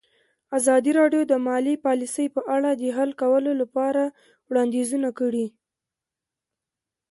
ازادي 0.57 0.91
راډیو 0.99 1.21
د 1.27 1.33
مالي 1.47 1.75
پالیسي 1.85 2.25
په 2.35 2.41
اړه 2.55 2.69
د 2.75 2.83
حل 2.97 3.11
کولو 3.21 3.51
لپاره 3.61 4.03
وړاندیزونه 4.49 5.09
کړي. 5.19 5.45